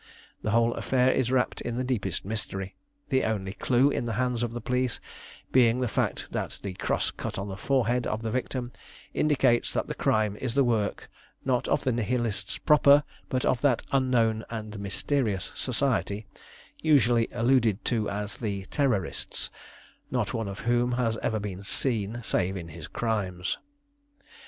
The 0.41 0.49
whole 0.49 0.73
affair 0.73 1.11
is 1.11 1.31
wrapped 1.31 1.61
in 1.61 1.77
the 1.77 1.83
deepest 1.83 2.25
mystery, 2.25 2.75
the 3.09 3.23
only 3.23 3.53
clue 3.53 3.91
in 3.91 4.05
the 4.05 4.13
hands 4.17 4.41
of 4.41 4.51
the 4.51 4.59
police 4.59 4.99
being 5.51 5.77
the 5.77 5.87
fact 5.87 6.31
that 6.31 6.57
the 6.63 6.73
cross 6.73 7.11
cut 7.11 7.37
on 7.37 7.49
the 7.49 7.55
forehead 7.55 8.07
of 8.07 8.23
the 8.23 8.31
victim 8.31 8.71
indicates 9.13 9.71
that 9.73 9.85
the 9.85 9.93
crime 9.93 10.35
is 10.37 10.55
the 10.55 10.63
work, 10.63 11.07
not 11.45 11.67
of 11.67 11.83
the 11.83 11.91
Nihilists 11.91 12.57
proper, 12.57 13.03
but 13.29 13.45
of 13.45 13.61
that 13.61 13.83
unknown 13.91 14.43
and 14.49 14.79
mysterious 14.79 15.51
society 15.53 16.25
usually 16.79 17.27
alluded 17.31 17.85
to 17.85 18.09
as 18.09 18.37
the 18.37 18.65
Terrorists, 18.71 19.51
not 20.09 20.33
one 20.33 20.47
of 20.47 20.61
whom 20.61 20.93
has 20.93 21.15
ever 21.21 21.39
been 21.39 21.63
seen 21.63 22.21
save 22.23 22.57
in 22.57 22.69
his 22.69 22.87
crimes. 22.87 23.59